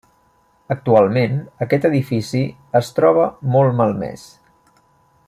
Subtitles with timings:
[0.75, 2.43] Actualment, aquest edifici
[2.81, 4.29] es troba molt malmès.